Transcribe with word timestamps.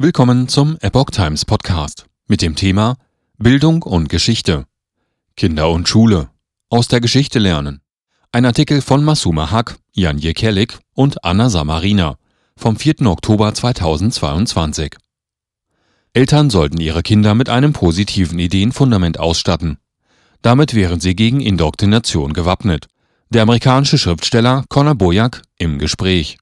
Willkommen 0.00 0.46
zum 0.46 0.78
Epoch 0.80 1.10
Times 1.10 1.44
Podcast 1.44 2.06
mit 2.28 2.40
dem 2.40 2.54
Thema 2.54 2.98
Bildung 3.36 3.82
und 3.82 4.08
Geschichte. 4.08 4.64
Kinder 5.36 5.70
und 5.70 5.88
Schule. 5.88 6.30
Aus 6.70 6.86
der 6.86 7.00
Geschichte 7.00 7.40
lernen. 7.40 7.80
Ein 8.30 8.44
Artikel 8.46 8.80
von 8.80 9.02
Masuma 9.02 9.50
Hack, 9.50 9.76
Jan 9.92 10.18
Jekelik 10.18 10.78
und 10.94 11.24
Anna 11.24 11.50
Samarina 11.50 12.16
vom 12.56 12.76
4. 12.76 13.06
Oktober 13.06 13.52
2022. 13.52 14.94
Eltern 16.12 16.48
sollten 16.48 16.80
ihre 16.80 17.02
Kinder 17.02 17.34
mit 17.34 17.48
einem 17.48 17.72
positiven 17.72 18.38
Ideenfundament 18.38 19.18
ausstatten. 19.18 19.78
Damit 20.42 20.74
wären 20.74 21.00
sie 21.00 21.16
gegen 21.16 21.40
Indoktrination 21.40 22.34
gewappnet. 22.34 22.86
Der 23.30 23.42
amerikanische 23.42 23.98
Schriftsteller 23.98 24.64
Conor 24.68 24.94
Boyack 24.94 25.42
im 25.58 25.80
Gespräch. 25.80 26.38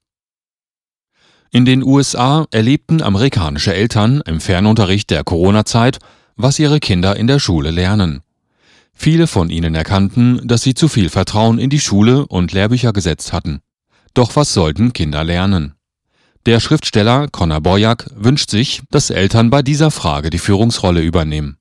In 1.49 1.63
den 1.63 1.81
USA 1.81 2.45
erlebten 2.51 3.01
amerikanische 3.01 3.73
Eltern 3.73 4.21
im 4.25 4.41
Fernunterricht 4.41 5.09
der 5.09 5.23
Corona-Zeit, 5.23 5.99
was 6.35 6.59
ihre 6.59 6.79
Kinder 6.79 7.15
in 7.15 7.27
der 7.27 7.39
Schule 7.39 7.71
lernen. 7.71 8.21
Viele 8.93 9.27
von 9.27 9.49
ihnen 9.49 9.73
erkannten, 9.73 10.41
dass 10.45 10.63
sie 10.63 10.73
zu 10.73 10.87
viel 10.87 11.09
Vertrauen 11.09 11.57
in 11.57 11.69
die 11.69 11.79
Schule 11.79 12.25
und 12.27 12.51
Lehrbücher 12.51 12.91
gesetzt 12.91 13.31
hatten. 13.31 13.61
Doch 14.13 14.35
was 14.35 14.53
sollten 14.53 14.91
Kinder 14.91 15.23
lernen? 15.23 15.75
Der 16.45 16.59
Schriftsteller 16.59 17.27
Conor 17.27 17.61
Boyack 17.61 18.09
wünscht 18.15 18.49
sich, 18.49 18.81
dass 18.89 19.09
Eltern 19.09 19.49
bei 19.49 19.61
dieser 19.61 19.91
Frage 19.91 20.29
die 20.29 20.39
Führungsrolle 20.39 21.01
übernehmen. 21.01 21.57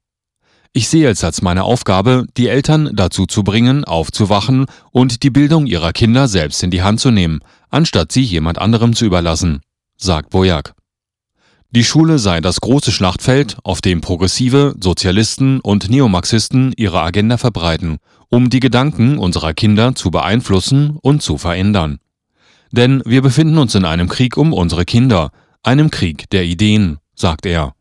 Ich 0.73 0.89
sehe 0.89 1.09
es 1.09 1.25
als 1.25 1.43
meine 1.43 1.65
Aufgabe, 1.65 2.27
die 2.37 2.49
Eltern 2.49 2.91
dazu 2.95 3.27
zu 3.27 3.45
bringen, 3.45 3.85
aufzuwachen 3.85 4.67
und 4.91 5.23
die 5.23 5.31
Bildung 5.31 5.67
ihrer 5.67 5.93
Kinder 5.93 6.29
selbst 6.29 6.63
in 6.63 6.71
die 6.71 6.83
Hand 6.83 7.01
zu 7.01 7.11
nehmen, 7.11 7.41
anstatt 7.71 8.13
sie 8.13 8.23
jemand 8.23 8.59
anderem 8.59 8.95
zu 8.95 9.07
überlassen, 9.07 9.61
sagt 9.97 10.31
Boyack. 10.31 10.75
Die 11.71 11.85
Schule 11.85 12.19
sei 12.19 12.41
das 12.41 12.61
große 12.61 12.93
Schlachtfeld, 12.93 13.59
auf 13.65 13.81
dem 13.81 14.01
Progressive, 14.01 14.75
Sozialisten 14.81 15.61
und 15.61 15.91
Neomarxisten 15.91 16.73
ihre 16.77 17.03
Agenda 17.03 17.37
verbreiten, 17.37 17.99
um 18.29 18.51
die 18.51 18.61
Gedanken 18.61 19.19
unserer 19.19 19.53
Kinder 19.53 19.95
zu 19.95 20.11
beeinflussen 20.11 20.97
und 21.03 21.23
zu 21.23 21.39
verändern. 21.39 21.99
Denn 22.71 23.03
wir 23.05 23.21
befinden 23.21 23.59
uns 23.59 23.75
in 23.75 23.85
einem 23.85 24.09
Krieg 24.09 24.37
um 24.37 24.53
unsere 24.53 24.85
Kinder, 24.85 25.33
einem 25.63 25.91
Krieg 25.91 26.31
der 26.31 26.45
Ideen, 26.45 26.99
sagt 27.15 27.47
er. 27.47 27.75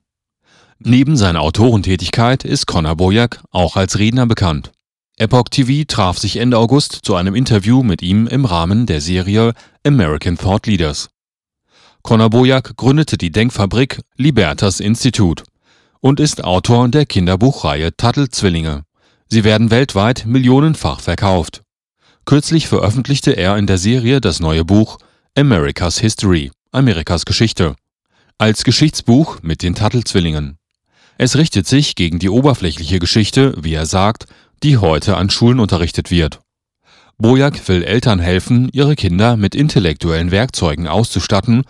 Neben 0.80 1.16
seiner 1.16 1.42
Autorentätigkeit 1.42 2.44
ist 2.44 2.68
Conor 2.68 2.96
Boyack 2.96 3.44
auch 3.52 3.76
als 3.78 3.98
Redner 3.98 4.26
bekannt. 4.26 4.72
Epoch 5.18 5.48
TV 5.50 5.86
traf 5.88 6.18
sich 6.18 6.38
Ende 6.38 6.58
August 6.58 7.00
zu 7.04 7.16
einem 7.16 7.36
Interview 7.36 7.82
mit 7.82 8.02
ihm 8.02 8.28
im 8.28 8.44
Rahmen 8.44 8.86
der 8.86 9.00
Serie 9.00 9.54
American 9.86 10.38
Thought 10.38 10.68
Leaders. 10.68 11.10
Conor 12.06 12.30
Boyack 12.30 12.78
gründete 12.78 13.18
die 13.18 13.32
Denkfabrik 13.32 14.00
Libertas 14.16 14.80
Institute 14.80 15.44
und 16.02 16.20
ist 16.20 16.44
Autor 16.44 16.88
der 16.88 17.08
Kinderbuchreihe 17.08 17.98
Tuttle-Zwillinge. 17.98 18.84
Sie 19.28 19.44
werden 19.44 19.72
weltweit 19.72 20.28
millionenfach 20.28 21.00
verkauft. 21.00 21.64
Kürzlich 22.26 22.68
veröffentlichte 22.68 23.32
er 23.32 23.58
in 23.58 23.66
der 23.66 23.80
Serie 23.80 24.22
das 24.22 24.40
neue 24.40 24.64
Buch 24.64 25.00
America's 25.36 25.98
History, 25.98 26.52
Amerikas 26.72 27.26
Geschichte, 27.26 27.76
als 28.38 28.64
Geschichtsbuch 28.64 29.40
mit 29.42 29.64
den 29.64 29.74
Tuttle-Zwillingen. 29.74 30.60
Es 31.18 31.36
richtet 31.36 31.66
sich 31.66 31.96
gegen 31.96 32.20
die 32.20 32.30
oberflächliche 32.30 33.00
Geschichte, 33.00 33.56
wie 33.60 33.74
er 33.74 33.88
sagt, 33.88 34.28
die 34.62 34.78
heute 34.78 35.18
an 35.18 35.32
Schulen 35.32 35.60
unterrichtet 35.60 36.12
wird. 36.12 36.40
Boyack 37.18 37.68
will 37.68 37.82
Eltern 37.82 38.20
helfen, 38.20 38.70
ihre 38.74 38.96
Kinder 38.96 39.38
mit 39.38 39.56
intellektuellen 39.56 40.30
Werkzeugen 40.30 40.88
auszustatten, 40.88 41.64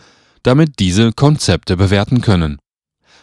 damit 0.45 0.79
diese 0.79 1.11
Konzepte 1.11 1.75
bewerten 1.75 2.21
können. 2.21 2.59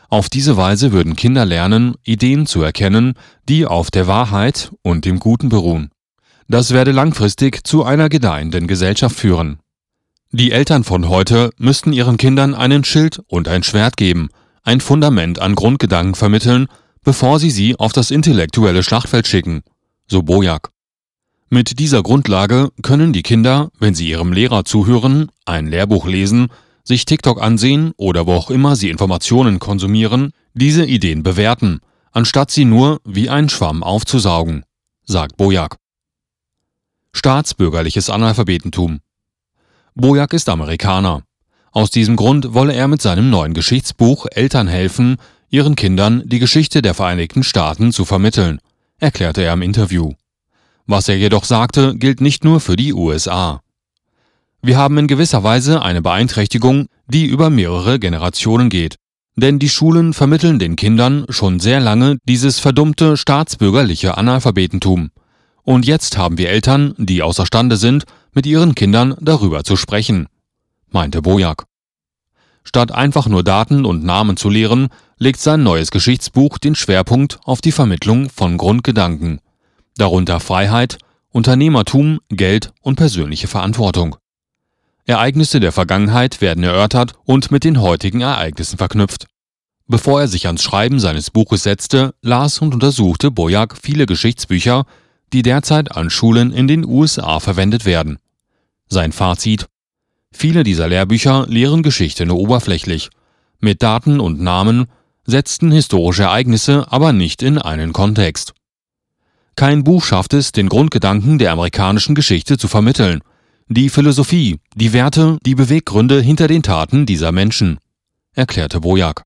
Auf 0.09 0.29
diese 0.29 0.57
Weise 0.57 0.93
würden 0.93 1.17
Kinder 1.17 1.45
lernen, 1.45 1.95
Ideen 2.05 2.47
zu 2.47 2.63
erkennen, 2.63 3.15
die 3.49 3.65
auf 3.65 3.91
der 3.91 4.07
Wahrheit 4.07 4.73
und 4.83 5.05
dem 5.05 5.19
Guten 5.19 5.49
beruhen. 5.49 5.91
Das 6.49 6.73
werde 6.73 6.93
langfristig 6.93 7.67
zu 7.67 7.85
einer 7.85 8.09
gedeihenden 8.09 8.67
Gesellschaft 8.67 9.17
führen. 9.17 9.59
Die 10.33 10.53
Eltern 10.53 10.85
von 10.85 11.09
heute 11.09 11.51
müssten 11.59 11.93
ihren 11.93 12.17
Kindern 12.17 12.55
einen 12.55 12.85
Schild 12.85 13.23
und 13.29 13.49
ein 13.49 13.63
Schwert 13.63 13.97
geben, 13.97 14.29
ein 14.65 14.81
Fundament 14.81 15.39
an 15.39 15.55
Grundgedanken 15.55 16.15
vermitteln, 16.15 16.67
bevor 17.05 17.39
sie 17.39 17.51
sie 17.51 17.77
auf 17.77 17.93
das 17.93 18.11
intellektuelle 18.11 18.83
Schlachtfeld 18.83 19.27
schicken, 19.27 19.63
so 20.07 20.23
Bojack. 20.23 20.71
Mit 21.49 21.79
dieser 21.79 22.03
Grundlage 22.03 22.71
können 22.83 23.13
die 23.13 23.23
Kinder, 23.23 23.71
wenn 23.79 23.95
sie 23.95 24.09
ihrem 24.09 24.33
Lehrer 24.33 24.65
zuhören, 24.65 25.31
ein 25.45 25.67
Lehrbuch 25.67 26.07
lesen, 26.07 26.49
sich 26.85 27.05
TikTok 27.05 27.41
ansehen 27.41 27.93
oder 27.97 28.27
wo 28.27 28.33
auch 28.33 28.51
immer 28.51 28.77
sie 28.77 28.91
Informationen 28.91 29.59
konsumieren, 29.59 30.33
diese 30.55 30.85
Ideen 30.85 31.23
bewerten, 31.23 31.81
anstatt 32.13 32.51
sie 32.51 32.65
nur 32.65 33.01
wie 33.05 33.31
ein 33.31 33.49
Schwamm 33.49 33.83
aufzusaugen, 33.83 34.65
sagt 35.05 35.37
Bojack. 35.37 35.77
Staatsbürgerliches 37.13 38.11
Analphabetentum. 38.11 39.01
Bojack 39.95 40.33
ist 40.33 40.49
Amerikaner. 40.49 41.23
Aus 41.71 41.91
diesem 41.91 42.17
Grund 42.17 42.55
wolle 42.55 42.75
er 42.75 42.89
mit 42.89 43.01
seinem 43.01 43.31
neuen 43.31 43.55
Geschichtsbuch 43.55 44.27
Eltern 44.31 44.69
helfen, 44.69 45.17
ihren 45.49 45.75
Kindern 45.75 46.23
die 46.27 46.39
Geschichte 46.39 46.83
der 46.83 46.95
Vereinigten 46.95 47.43
Staaten 47.43 47.93
zu 47.93 48.05
vermitteln, 48.05 48.59
erklärte 48.99 49.43
er 49.43 49.55
im 49.55 49.63
Interview. 49.63 50.13
Was 50.87 51.09
er 51.09 51.17
jedoch 51.17 51.45
sagte, 51.45 51.97
gilt 51.97 52.21
nicht 52.21 52.45
nur 52.45 52.61
für 52.61 52.77
die 52.77 52.93
USA. 52.93 53.62
Wir 54.65 54.79
haben 54.79 54.97
in 54.97 55.09
gewisser 55.09 55.43
Weise 55.43 55.83
eine 55.83 56.03
Beeinträchtigung, 56.03 56.87
die 57.09 57.27
über 57.27 57.51
mehrere 57.51 57.99
Generationen 57.99 58.71
geht. 58.71 58.95
Denn 59.35 59.59
die 59.59 59.69
Schulen 59.69 60.13
vermitteln 60.13 60.61
den 60.61 60.77
Kindern 60.77 61.25
schon 61.31 61.59
sehr 61.59 61.81
lange 61.81 62.19
dieses 62.29 62.61
verdummte 62.61 63.17
staatsbürgerliche 63.17 64.17
Analphabetentum. 64.17 65.11
Und 65.65 65.85
jetzt 65.85 66.17
haben 66.17 66.39
wir 66.39 66.51
Eltern, 66.51 66.95
die 66.97 67.23
außerstande 67.23 67.77
sind, 67.77 68.05
mit 68.33 68.47
ihren 68.47 68.77
Kindern 68.77 69.17
darüber 69.21 69.65
zu 69.65 69.77
sprechen, 69.77 70.27
meinte 70.91 71.23
Bojack. 71.23 71.65
Statt 72.63 72.93
einfach 72.93 73.27
nur 73.27 73.43
Daten 73.43 73.85
und 73.85 74.05
Namen 74.05 74.37
zu 74.37 74.49
lehren, 74.49 74.89
legt 75.19 75.41
sein 75.41 75.65
neues 75.65 75.91
Geschichtsbuch 75.91 76.59
den 76.59 76.77
Schwerpunkt 76.77 77.41
auf 77.45 77.61
die 77.61 77.73
Vermittlung 77.73 78.31
von 78.31 78.59
Grundgedanken, 78.59 79.41
darunter 79.97 80.39
Freiheit, 80.39 80.99
Unternehmertum, 81.31 82.21
Geld 82.29 82.73
und 82.81 82.97
persönliche 82.97 83.49
Verantwortung. 83.49 84.17
Ereignisse 85.05 85.59
der 85.59 85.73
Vergangenheit 85.73 86.41
werden 86.41 86.63
erörtert 86.63 87.15
und 87.25 87.51
mit 87.51 87.65
den 87.65 87.81
heutigen 87.81 88.21
Ereignissen 88.21 88.79
verknüpft. 88.79 89.27
Bevor 89.89 90.21
er 90.21 90.29
sich 90.29 90.47
ans 90.47 90.63
Schreiben 90.63 91.01
seines 91.01 91.31
Buches 91.31 91.65
setzte, 91.65 92.15
las 92.23 92.61
und 92.61 92.73
untersuchte 92.73 93.31
Boyack 93.31 93.77
viele 93.77 94.07
Geschichtsbücher, 94.07 94.87
die 95.33 95.43
derzeit 95.43 95.97
an 95.97 96.09
Schulen 96.09 96.53
in 96.53 96.69
den 96.69 96.85
USA 96.85 97.41
verwendet 97.41 97.85
werden. 97.85 98.19
Sein 98.89 99.13
Fazit 99.13 99.67
Viele 100.33 100.63
dieser 100.63 100.89
Lehrbücher 100.89 101.47
lehren 101.49 101.83
Geschichte 101.83 102.25
nur 102.25 102.39
oberflächlich, 102.39 103.11
mit 103.61 103.83
Daten 103.83 104.19
und 104.19 104.41
Namen, 104.41 104.87
setzten 105.25 105.71
historische 105.71 106.25
Ereignisse 106.25 106.87
aber 106.91 107.13
nicht 107.13 107.43
in 107.43 107.59
einen 107.59 107.93
Kontext. 107.93 108.55
Kein 109.57 109.85
Buch 109.85 110.05
schafft 110.05 110.33
es, 110.33 110.53
den 110.53 110.69
Grundgedanken 110.69 111.39
der 111.39 111.53
amerikanischen 111.53 112.15
Geschichte 112.15 112.57
zu 112.57 112.69
vermitteln, 112.69 113.21
die 113.69 113.89
Philosophie, 113.89 114.59
die 114.75 114.93
Werte, 114.93 115.39
die 115.45 115.55
Beweggründe 115.55 116.21
hinter 116.21 116.49
den 116.49 116.63
Taten 116.63 117.07
dieser 117.07 117.33
Menschen, 117.33 117.79
erklärte 118.35 118.81
Bojack. 118.81 119.23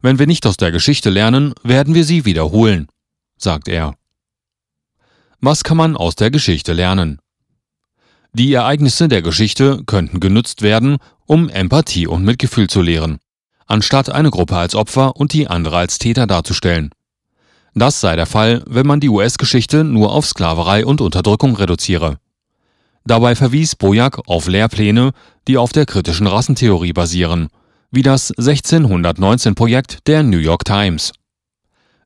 Wenn 0.00 0.18
wir 0.18 0.26
nicht 0.26 0.46
aus 0.46 0.56
der 0.56 0.72
Geschichte 0.72 1.10
lernen, 1.10 1.54
werden 1.62 1.94
wir 1.94 2.04
sie 2.04 2.24
wiederholen, 2.24 2.88
sagt 3.36 3.68
er. 3.68 3.94
Was 5.40 5.64
kann 5.64 5.76
man 5.76 5.96
aus 5.96 6.16
der 6.16 6.30
Geschichte 6.30 6.72
lernen? 6.72 7.18
Die 8.32 8.52
Ereignisse 8.52 9.08
der 9.08 9.22
Geschichte 9.22 9.82
könnten 9.86 10.20
genutzt 10.20 10.62
werden, 10.62 10.98
um 11.24 11.48
Empathie 11.48 12.06
und 12.06 12.24
Mitgefühl 12.24 12.68
zu 12.68 12.82
lehren, 12.82 13.18
anstatt 13.66 14.10
eine 14.10 14.30
Gruppe 14.30 14.56
als 14.56 14.74
Opfer 14.74 15.16
und 15.16 15.32
die 15.32 15.48
andere 15.48 15.78
als 15.78 15.98
Täter 15.98 16.26
darzustellen. 16.26 16.90
Das 17.74 18.00
sei 18.00 18.16
der 18.16 18.26
Fall, 18.26 18.62
wenn 18.66 18.86
man 18.86 19.00
die 19.00 19.08
US-Geschichte 19.08 19.84
nur 19.84 20.12
auf 20.12 20.26
Sklaverei 20.26 20.86
und 20.86 21.00
Unterdrückung 21.00 21.56
reduziere. 21.56 22.18
Dabei 23.06 23.36
verwies 23.36 23.76
Boyack 23.76 24.20
auf 24.26 24.48
Lehrpläne, 24.48 25.12
die 25.46 25.58
auf 25.58 25.72
der 25.72 25.86
kritischen 25.86 26.26
Rassentheorie 26.26 26.92
basieren, 26.92 27.48
wie 27.92 28.02
das 28.02 28.34
1619-Projekt 28.34 30.08
der 30.08 30.24
New 30.24 30.38
York 30.38 30.64
Times. 30.64 31.12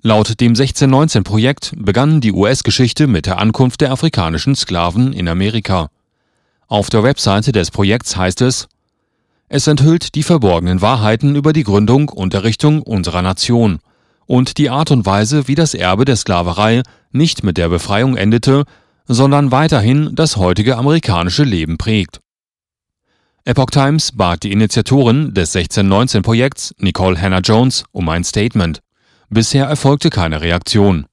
Laut 0.02 0.41
dem 0.41 0.52
1619-Projekt 0.52 1.73
begann 1.76 2.20
die 2.20 2.32
US-Geschichte 2.32 3.06
mit 3.06 3.25
der 3.25 3.38
Ankunft 3.38 3.81
der 3.81 3.93
afrikanischen 3.93 4.55
Sklaven 4.55 5.14
in 5.14 5.29
Amerika. 5.29 5.88
Auf 6.69 6.91
der 6.91 7.03
Webseite 7.03 7.53
des 7.53 7.70
Projekts 7.70 8.17
heißt 8.17 8.43
es, 8.43 8.69
es 9.49 9.67
enthüllt 9.67 10.14
die 10.14 10.23
verborgenen 10.23 10.82
Wahrheiten 10.82 11.35
über 11.35 11.53
die 11.53 11.64
Gründung 11.64 12.11
und 12.11 12.35
Errichtung 12.35 12.82
unserer 12.82 13.23
Nation 13.23 13.81
und 14.26 14.58
die 14.58 14.70
Art 14.70 14.91
und 14.91 15.06
Weise, 15.06 15.49
wie 15.49 15.55
das 15.55 15.75
Erbe 15.75 16.05
der 16.05 16.17
Sklaverei 16.17 16.82
nicht 17.11 17.43
mit 17.43 17.56
der 17.56 17.69
Befreiung 17.69 18.17
endete, 18.17 18.64
sondern 19.12 19.50
weiterhin 19.50 20.14
das 20.14 20.36
heutige 20.36 20.76
amerikanische 20.76 21.42
Leben 21.42 21.78
prägt. 21.78 22.20
Epoch 23.44 23.70
Times 23.70 24.12
bat 24.12 24.44
die 24.44 24.52
Initiatorin 24.52 25.34
des 25.34 25.52
1619-Projekts, 25.52 26.76
Nicole 26.78 27.20
Hannah 27.20 27.40
Jones, 27.40 27.82
um 27.90 28.08
ein 28.08 28.22
Statement. 28.22 28.80
Bisher 29.28 29.66
erfolgte 29.66 30.10
keine 30.10 30.40
Reaktion. 30.42 31.06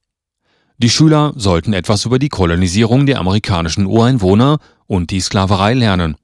Die 0.76 0.90
Schüler 0.90 1.32
sollten 1.34 1.72
etwas 1.72 2.04
über 2.04 2.20
die 2.20 2.28
Kolonisierung 2.28 3.04
der 3.06 3.18
amerikanischen 3.18 3.86
Ureinwohner 3.86 4.58
und 4.86 5.10
die 5.10 5.20
Sklaverei 5.20 5.74
lernen. 5.74 6.14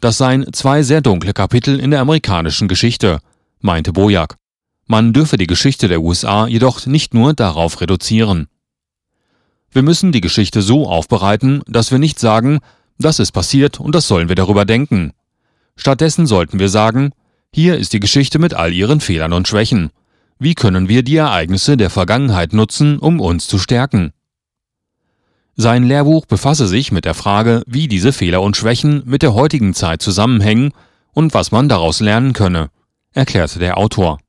Das 0.00 0.18
seien 0.18 0.52
zwei 0.52 0.82
sehr 0.82 1.00
dunkle 1.00 1.32
Kapitel 1.32 1.80
in 1.80 1.90
der 1.90 2.00
amerikanischen 2.00 2.68
Geschichte, 2.68 3.20
meinte 3.60 3.94
Bojak. 3.94 4.36
Man 4.86 5.14
dürfe 5.14 5.38
die 5.38 5.46
Geschichte 5.46 5.88
der 5.88 6.02
USA 6.02 6.46
jedoch 6.46 6.84
nicht 6.84 7.14
nur 7.14 7.32
darauf 7.32 7.80
reduzieren. 7.80 8.48
Wir 9.74 9.82
müssen 9.82 10.12
die 10.12 10.20
Geschichte 10.20 10.62
so 10.62 10.88
aufbereiten, 10.88 11.60
dass 11.66 11.90
wir 11.90 11.98
nicht 11.98 12.20
sagen, 12.20 12.60
das 12.96 13.18
ist 13.18 13.32
passiert 13.32 13.80
und 13.80 13.92
das 13.92 14.06
sollen 14.06 14.28
wir 14.28 14.36
darüber 14.36 14.64
denken. 14.64 15.12
Stattdessen 15.74 16.28
sollten 16.28 16.60
wir 16.60 16.68
sagen, 16.68 17.10
hier 17.52 17.76
ist 17.76 17.92
die 17.92 17.98
Geschichte 17.98 18.38
mit 18.38 18.54
all 18.54 18.72
ihren 18.72 19.00
Fehlern 19.00 19.32
und 19.32 19.48
Schwächen. 19.48 19.90
Wie 20.38 20.54
können 20.54 20.88
wir 20.88 21.02
die 21.02 21.16
Ereignisse 21.16 21.76
der 21.76 21.90
Vergangenheit 21.90 22.52
nutzen, 22.52 23.00
um 23.00 23.18
uns 23.18 23.48
zu 23.48 23.58
stärken? 23.58 24.12
Sein 25.56 25.82
Lehrbuch 25.82 26.26
befasse 26.26 26.68
sich 26.68 26.92
mit 26.92 27.04
der 27.04 27.14
Frage, 27.14 27.64
wie 27.66 27.88
diese 27.88 28.12
Fehler 28.12 28.42
und 28.42 28.56
Schwächen 28.56 29.02
mit 29.06 29.22
der 29.22 29.34
heutigen 29.34 29.74
Zeit 29.74 30.02
zusammenhängen 30.02 30.70
und 31.12 31.34
was 31.34 31.50
man 31.50 31.68
daraus 31.68 31.98
lernen 31.98 32.32
könne, 32.32 32.70
erklärte 33.12 33.58
der 33.58 33.76
Autor. 33.76 34.20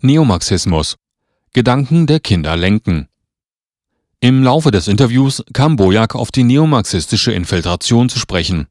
Neomarxismus 0.00 0.94
Gedanken 1.52 2.06
der 2.06 2.20
Kinder 2.20 2.56
lenken 2.56 3.08
Im 4.20 4.42
Laufe 4.42 4.72
des 4.72 4.88
Interviews 4.88 5.44
kam 5.52 5.76
Bojak 5.76 6.16
auf 6.16 6.32
die 6.32 6.42
neomarxistische 6.42 7.30
Infiltration 7.30 8.08
zu 8.08 8.18
sprechen. 8.18 8.66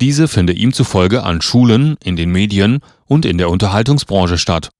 Diese 0.00 0.26
finde 0.26 0.54
ihm 0.54 0.72
zufolge 0.72 1.22
an 1.22 1.42
Schulen, 1.42 1.96
in 2.02 2.16
den 2.16 2.32
Medien 2.32 2.80
und 3.04 3.26
in 3.26 3.36
der 3.36 3.50
Unterhaltungsbranche 3.50 4.38
statt. 4.38 4.70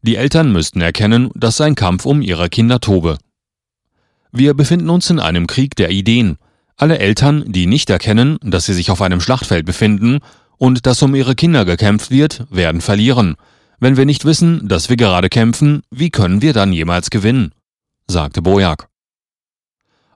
Die 0.00 0.16
Eltern 0.16 0.52
müssten 0.52 0.80
erkennen, 0.80 1.30
dass 1.34 1.58
sein 1.58 1.74
Kampf 1.74 2.06
um 2.06 2.22
ihre 2.22 2.48
Kinder 2.48 2.80
tobe. 2.80 3.18
Wir 4.32 4.54
befinden 4.54 4.88
uns 4.88 5.10
in 5.10 5.20
einem 5.20 5.46
Krieg 5.46 5.76
der 5.76 5.90
Ideen. 5.90 6.38
Alle 6.78 6.98
Eltern, 6.98 7.44
die 7.46 7.66
nicht 7.66 7.90
erkennen, 7.90 8.38
dass 8.42 8.64
sie 8.64 8.72
sich 8.72 8.90
auf 8.90 9.02
einem 9.02 9.20
Schlachtfeld 9.20 9.66
befinden 9.66 10.20
und 10.56 10.86
dass 10.86 11.02
um 11.02 11.14
ihre 11.14 11.34
Kinder 11.34 11.66
gekämpft 11.66 12.10
wird, 12.10 12.46
werden 12.50 12.80
verlieren, 12.80 13.36
wenn 13.80 13.98
wir 13.98 14.06
nicht 14.06 14.24
wissen, 14.24 14.66
dass 14.66 14.88
wir 14.88 14.96
gerade 14.96 15.28
kämpfen, 15.28 15.82
wie 15.90 16.08
können 16.08 16.40
wir 16.40 16.54
dann 16.54 16.72
jemals 16.72 17.10
gewinnen? 17.10 17.52
sagte 18.06 18.40
Bojak. 18.40 18.88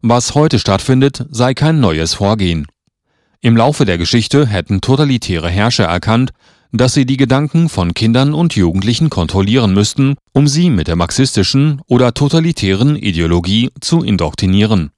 Was 0.02 0.34
heute 0.34 0.58
stattfindet, 0.58 1.24
sei 1.30 1.54
kein 1.54 1.80
neues 1.80 2.14
Vorgehen. 2.14 2.66
Im 3.40 3.56
Laufe 3.56 3.84
der 3.84 3.98
Geschichte 3.98 4.46
hätten 4.46 4.80
totalitäre 4.80 5.48
Herrscher 5.48 5.84
erkannt, 5.84 6.32
dass 6.72 6.94
sie 6.94 7.06
die 7.06 7.16
Gedanken 7.16 7.68
von 7.68 7.94
Kindern 7.94 8.34
und 8.34 8.56
Jugendlichen 8.56 9.10
kontrollieren 9.10 9.72
müssten, 9.72 10.16
um 10.32 10.46
sie 10.48 10.70
mit 10.70 10.88
der 10.88 10.96
marxistischen 10.96 11.80
oder 11.86 12.12
totalitären 12.12 12.96
Ideologie 12.96 13.70
zu 13.80 14.02
indoktrinieren. 14.02 14.90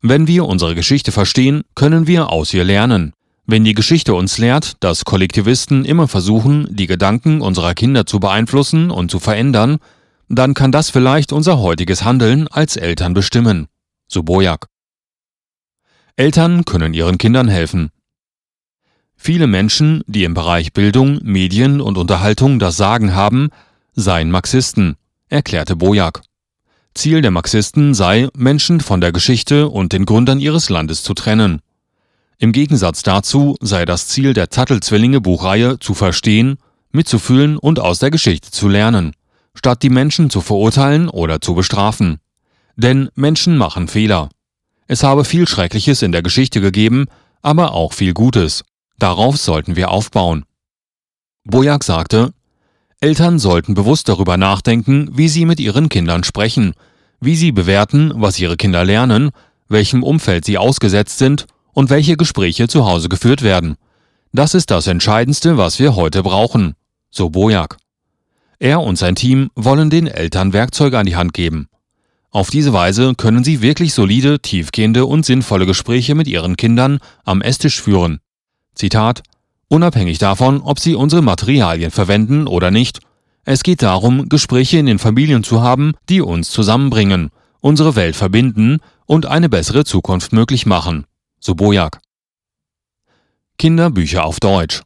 Wenn 0.00 0.26
wir 0.26 0.46
unsere 0.46 0.74
Geschichte 0.74 1.12
verstehen, 1.12 1.62
können 1.74 2.06
wir 2.06 2.30
aus 2.30 2.52
ihr 2.54 2.64
lernen, 2.64 3.12
wenn 3.46 3.64
die 3.64 3.74
Geschichte 3.74 4.14
uns 4.14 4.38
lehrt, 4.38 4.76
dass 4.80 5.04
Kollektivisten 5.04 5.84
immer 5.84 6.06
versuchen, 6.06 6.68
die 6.70 6.86
Gedanken 6.86 7.40
unserer 7.40 7.74
Kinder 7.74 8.06
zu 8.06 8.20
beeinflussen 8.20 8.90
und 8.90 9.10
zu 9.10 9.18
verändern, 9.18 9.78
dann 10.28 10.54
kann 10.54 10.72
das 10.72 10.90
vielleicht 10.90 11.32
unser 11.32 11.58
heutiges 11.58 12.04
Handeln 12.04 12.48
als 12.48 12.76
Eltern 12.76 13.14
bestimmen. 13.14 13.66
So 14.12 14.22
Bojak. 14.22 14.66
Eltern 16.16 16.66
können 16.66 16.92
ihren 16.92 17.16
Kindern 17.16 17.48
helfen. 17.48 17.90
Viele 19.16 19.46
Menschen, 19.46 20.02
die 20.06 20.24
im 20.24 20.34
Bereich 20.34 20.74
Bildung, 20.74 21.20
Medien 21.22 21.80
und 21.80 21.96
Unterhaltung 21.96 22.58
das 22.58 22.76
Sagen 22.76 23.14
haben, 23.14 23.48
seien 23.94 24.30
Marxisten, 24.30 24.96
erklärte 25.30 25.76
Bojak. 25.76 26.20
Ziel 26.94 27.22
der 27.22 27.30
Marxisten 27.30 27.94
sei, 27.94 28.28
Menschen 28.36 28.80
von 28.80 29.00
der 29.00 29.12
Geschichte 29.12 29.70
und 29.70 29.94
den 29.94 30.04
Gründern 30.04 30.40
ihres 30.40 30.68
Landes 30.68 31.02
zu 31.02 31.14
trennen. 31.14 31.62
Im 32.36 32.52
Gegensatz 32.52 33.02
dazu 33.02 33.56
sei 33.62 33.86
das 33.86 34.08
Ziel 34.08 34.34
der 34.34 34.50
Tattelzwillinge 34.50 35.22
Buchreihe 35.22 35.78
zu 35.78 35.94
verstehen, 35.94 36.58
mitzufühlen 36.90 37.56
und 37.56 37.80
aus 37.80 37.98
der 37.98 38.10
Geschichte 38.10 38.50
zu 38.50 38.68
lernen, 38.68 39.14
statt 39.54 39.82
die 39.82 39.88
Menschen 39.88 40.28
zu 40.28 40.42
verurteilen 40.42 41.08
oder 41.08 41.40
zu 41.40 41.54
bestrafen. 41.54 42.18
Denn 42.76 43.10
Menschen 43.14 43.56
machen 43.56 43.88
Fehler. 43.88 44.30
Es 44.86 45.02
habe 45.02 45.24
viel 45.24 45.46
Schreckliches 45.48 46.02
in 46.02 46.12
der 46.12 46.22
Geschichte 46.22 46.60
gegeben, 46.60 47.06
aber 47.42 47.72
auch 47.72 47.92
viel 47.92 48.14
Gutes. 48.14 48.64
Darauf 48.98 49.36
sollten 49.36 49.76
wir 49.76 49.90
aufbauen. 49.90 50.44
Bojak 51.44 51.82
sagte, 51.84 52.32
Eltern 53.00 53.38
sollten 53.38 53.74
bewusst 53.74 54.08
darüber 54.08 54.36
nachdenken, 54.36 55.08
wie 55.12 55.28
sie 55.28 55.44
mit 55.44 55.58
ihren 55.58 55.88
Kindern 55.88 56.22
sprechen, 56.22 56.74
wie 57.20 57.34
sie 57.34 57.50
bewerten, 57.50 58.12
was 58.14 58.38
ihre 58.38 58.56
Kinder 58.56 58.84
lernen, 58.84 59.30
welchem 59.68 60.02
Umfeld 60.04 60.44
sie 60.44 60.58
ausgesetzt 60.58 61.18
sind 61.18 61.46
und 61.72 61.90
welche 61.90 62.16
Gespräche 62.16 62.68
zu 62.68 62.86
Hause 62.86 63.08
geführt 63.08 63.42
werden. 63.42 63.76
Das 64.32 64.54
ist 64.54 64.70
das 64.70 64.86
Entscheidendste, 64.86 65.56
was 65.56 65.78
wir 65.78 65.96
heute 65.96 66.22
brauchen, 66.22 66.74
so 67.10 67.30
Bojak. 67.30 67.76
Er 68.58 68.80
und 68.80 68.96
sein 68.96 69.16
Team 69.16 69.50
wollen 69.56 69.90
den 69.90 70.06
Eltern 70.06 70.52
Werkzeuge 70.52 70.98
an 70.98 71.06
die 71.06 71.16
Hand 71.16 71.34
geben. 71.34 71.68
Auf 72.32 72.50
diese 72.50 72.72
Weise 72.72 73.14
können 73.14 73.44
sie 73.44 73.62
wirklich 73.62 73.94
solide, 73.94 74.40
tiefgehende 74.40 75.06
und 75.06 75.24
sinnvolle 75.24 75.66
Gespräche 75.66 76.16
mit 76.16 76.26
ihren 76.26 76.56
Kindern 76.56 76.98
am 77.24 77.40
Esstisch 77.40 77.80
führen. 77.80 78.18
Zitat 78.74 79.22
Unabhängig 79.68 80.18
davon, 80.18 80.60
ob 80.60 80.80
sie 80.80 80.96
unsere 80.96 81.22
Materialien 81.22 81.92
verwenden 81.92 82.48
oder 82.48 82.72
nicht, 82.72 82.98
es 83.44 83.62
geht 83.62 83.82
darum, 83.82 84.28
Gespräche 84.28 84.78
in 84.78 84.86
den 84.86 84.98
Familien 84.98 85.44
zu 85.44 85.62
haben, 85.62 85.92
die 86.08 86.20
uns 86.20 86.50
zusammenbringen, 86.50 87.30
unsere 87.60 87.94
Welt 87.94 88.16
verbinden 88.16 88.80
und 89.06 89.26
eine 89.26 89.48
bessere 89.48 89.84
Zukunft 89.84 90.32
möglich 90.32 90.66
machen 90.66 91.06
so 91.42 91.54
Bojak. 91.54 92.00
Kinderbücher 93.58 94.24
auf 94.24 94.40
Deutsch. 94.40 94.82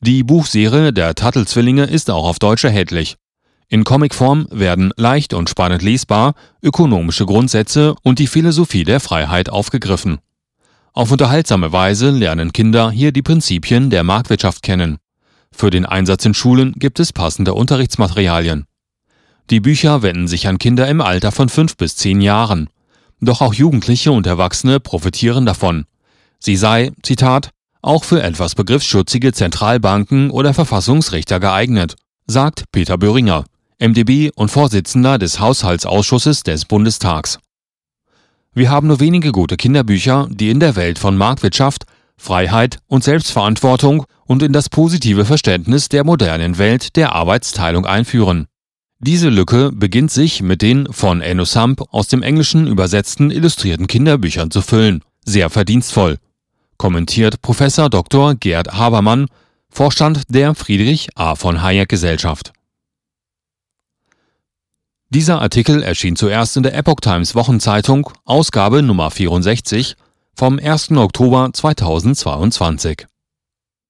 Die 0.00 0.22
Buchserie 0.22 0.92
der 0.92 1.14
Tattelzwillinge 1.14 1.84
ist 1.84 2.10
auch 2.10 2.26
auf 2.26 2.38
Deutsch 2.38 2.64
erhältlich. 2.64 3.16
In 3.70 3.84
Comicform 3.84 4.46
werden 4.50 4.92
leicht 4.96 5.34
und 5.34 5.50
spannend 5.50 5.82
lesbar 5.82 6.34
ökonomische 6.62 7.26
Grundsätze 7.26 7.94
und 8.02 8.18
die 8.18 8.26
Philosophie 8.26 8.84
der 8.84 8.98
Freiheit 8.98 9.50
aufgegriffen. 9.50 10.20
Auf 10.94 11.12
unterhaltsame 11.12 11.70
Weise 11.70 12.10
lernen 12.10 12.52
Kinder 12.52 12.90
hier 12.90 13.12
die 13.12 13.20
Prinzipien 13.22 13.90
der 13.90 14.04
Marktwirtschaft 14.04 14.62
kennen. 14.62 14.96
Für 15.52 15.68
den 15.68 15.84
Einsatz 15.84 16.24
in 16.24 16.32
Schulen 16.32 16.72
gibt 16.78 16.98
es 16.98 17.12
passende 17.12 17.52
Unterrichtsmaterialien. 17.52 18.64
Die 19.50 19.60
Bücher 19.60 20.02
wenden 20.02 20.28
sich 20.28 20.48
an 20.48 20.58
Kinder 20.58 20.88
im 20.88 21.02
Alter 21.02 21.30
von 21.30 21.50
fünf 21.50 21.76
bis 21.76 21.94
zehn 21.96 22.22
Jahren. 22.22 22.70
Doch 23.20 23.42
auch 23.42 23.52
Jugendliche 23.52 24.12
und 24.12 24.26
Erwachsene 24.26 24.80
profitieren 24.80 25.44
davon. 25.44 25.84
Sie 26.38 26.56
sei, 26.56 26.92
Zitat, 27.02 27.50
auch 27.82 28.04
für 28.04 28.22
etwas 28.22 28.54
begriffsschutzige 28.54 29.32
Zentralbanken 29.32 30.30
oder 30.30 30.54
Verfassungsrichter 30.54 31.38
geeignet, 31.38 31.96
sagt 32.26 32.64
Peter 32.72 32.98
Böhringer, 32.98 33.44
MdB 33.80 34.30
und 34.34 34.50
Vorsitzender 34.50 35.18
des 35.18 35.38
Haushaltsausschusses 35.38 36.42
des 36.42 36.64
Bundestags. 36.64 37.38
Wir 38.52 38.70
haben 38.70 38.88
nur 38.88 38.98
wenige 38.98 39.30
gute 39.30 39.56
Kinderbücher, 39.56 40.28
die 40.30 40.50
in 40.50 40.58
der 40.58 40.74
Welt 40.74 40.98
von 40.98 41.16
Marktwirtschaft, 41.16 41.84
Freiheit 42.16 42.78
und 42.88 43.04
Selbstverantwortung 43.04 44.04
und 44.26 44.42
in 44.42 44.52
das 44.52 44.68
positive 44.68 45.24
Verständnis 45.24 45.88
der 45.88 46.02
modernen 46.02 46.58
Welt 46.58 46.96
der 46.96 47.14
Arbeitsteilung 47.14 47.86
einführen. 47.86 48.46
Diese 48.98 49.28
Lücke 49.28 49.70
beginnt 49.72 50.10
sich 50.10 50.42
mit 50.42 50.60
den 50.60 50.92
von 50.92 51.20
Enno 51.20 51.44
Samp 51.44 51.82
aus 51.92 52.08
dem 52.08 52.24
Englischen 52.24 52.66
übersetzten 52.66 53.30
illustrierten 53.30 53.86
Kinderbüchern 53.86 54.50
zu 54.50 54.60
füllen. 54.60 55.04
Sehr 55.24 55.50
verdienstvoll. 55.50 56.18
Kommentiert 56.78 57.40
Professor 57.42 57.88
Dr. 57.88 58.34
Gerd 58.34 58.74
Habermann, 58.74 59.26
Vorstand 59.70 60.22
der 60.30 60.56
Friedrich 60.56 61.10
A. 61.14 61.36
von 61.36 61.62
Hayek 61.62 61.88
Gesellschaft. 61.88 62.52
Dieser 65.10 65.40
Artikel 65.40 65.82
erschien 65.82 66.16
zuerst 66.16 66.58
in 66.58 66.62
der 66.62 66.74
Epoch 66.74 67.00
Times 67.00 67.34
Wochenzeitung, 67.34 68.10
Ausgabe 68.26 68.82
Nummer 68.82 69.10
64 69.10 69.96
vom 70.34 70.58
1. 70.58 70.90
Oktober 70.90 71.48
2022. 71.50 73.06